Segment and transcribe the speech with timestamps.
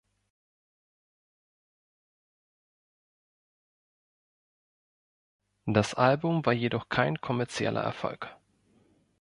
[5.67, 8.35] Das Album war jedoch kein kommerzieller Erfolg.